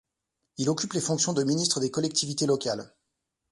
[0.57, 2.91] Il occupe les fonctions de ministre des Collectivités locales.